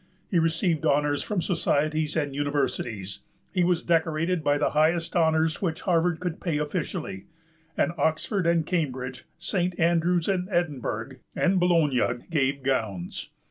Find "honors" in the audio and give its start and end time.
0.83-1.21, 5.15-5.61